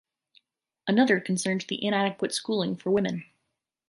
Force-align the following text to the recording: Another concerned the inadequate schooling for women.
Another 0.87 1.19
concerned 1.19 1.63
the 1.69 1.85
inadequate 1.85 2.33
schooling 2.33 2.75
for 2.75 2.89
women. 2.89 3.23